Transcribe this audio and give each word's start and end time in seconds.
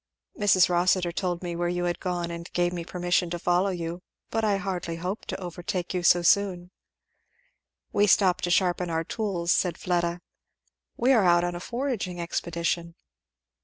"Mrs. 0.35 0.67
Rossitur 0.67 1.11
told 1.11 1.43
me 1.43 1.55
where 1.55 1.69
you 1.69 1.83
had 1.83 1.99
gone 1.99 2.31
and 2.31 2.51
gave 2.53 2.73
me 2.73 2.83
permission 2.83 3.29
to 3.29 3.37
follow 3.37 3.69
you, 3.69 4.01
but 4.31 4.43
I 4.43 4.57
hardly 4.57 4.95
hoped 4.95 5.27
to 5.27 5.39
overtake 5.39 5.93
you 5.93 6.01
so 6.01 6.23
soon." 6.23 6.71
"We 7.93 8.07
stopped 8.07 8.43
to 8.45 8.49
sharpen 8.49 8.89
our 8.89 9.03
tools," 9.03 9.51
said 9.51 9.77
Fleda. 9.77 10.21
"We 10.97 11.13
are 11.13 11.23
out 11.25 11.43
on 11.43 11.53
a 11.53 11.59
foraging 11.59 12.19
expedition." 12.19 12.95